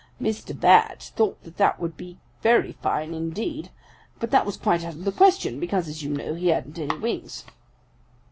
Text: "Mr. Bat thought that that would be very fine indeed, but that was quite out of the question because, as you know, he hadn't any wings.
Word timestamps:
"Mr. 0.19 0.59
Bat 0.59 1.11
thought 1.15 1.43
that 1.43 1.57
that 1.57 1.79
would 1.79 1.95
be 1.95 2.17
very 2.41 2.71
fine 2.71 3.13
indeed, 3.13 3.69
but 4.19 4.31
that 4.31 4.47
was 4.47 4.57
quite 4.57 4.83
out 4.83 4.95
of 4.95 5.03
the 5.03 5.11
question 5.11 5.59
because, 5.59 5.87
as 5.87 6.01
you 6.01 6.09
know, 6.09 6.33
he 6.33 6.47
hadn't 6.47 6.79
any 6.79 6.97
wings. 6.97 7.45